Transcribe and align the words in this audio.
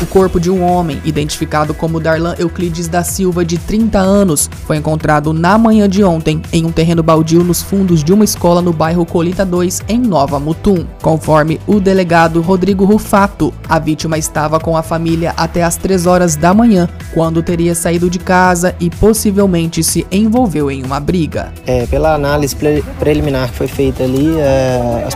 O 0.00 0.06
corpo 0.06 0.40
de 0.40 0.50
um 0.50 0.62
homem, 0.62 0.98
identificado 1.04 1.74
como 1.74 2.00
Darlan 2.00 2.34
Euclides 2.38 2.88
da 2.88 3.04
Silva, 3.04 3.44
de 3.44 3.58
30 3.58 3.98
anos, 3.98 4.48
foi 4.64 4.78
encontrado 4.78 5.34
na 5.34 5.58
manhã 5.58 5.86
de 5.86 6.02
ontem 6.02 6.40
em 6.50 6.64
um 6.64 6.72
terreno 6.72 7.02
baldio 7.02 7.44
nos 7.44 7.60
fundos 7.60 8.02
de 8.02 8.10
uma 8.10 8.24
escola 8.24 8.62
no 8.62 8.72
bairro 8.72 9.04
Colita 9.04 9.44
2, 9.44 9.82
em 9.88 9.98
Nova 9.98 10.40
Mutum. 10.40 10.86
Conforme 11.02 11.60
o 11.66 11.78
delegado 11.78 12.40
Rodrigo 12.40 12.86
Rufato, 12.86 13.52
a 13.68 13.78
vítima 13.78 14.16
estava 14.16 14.58
com 14.58 14.74
a 14.74 14.82
família 14.82 15.34
até 15.36 15.62
as 15.62 15.76
3 15.76 16.06
horas 16.06 16.34
da 16.34 16.54
manhã, 16.54 16.88
quando 17.12 17.42
teria 17.42 17.74
saído 17.74 18.08
de 18.08 18.18
casa 18.18 18.74
e 18.80 18.88
possivelmente 18.88 19.84
se 19.84 20.06
envolveu 20.10 20.70
em 20.70 20.82
uma 20.82 20.98
briga. 20.98 21.52
É, 21.66 21.84
pela 21.86 22.14
análise 22.14 22.56
pre 22.56 22.82
preliminar 22.98 23.50
que 23.50 23.56
foi 23.58 23.68
feita 23.68 24.02
ali, 24.04 24.30
é, 24.38 25.06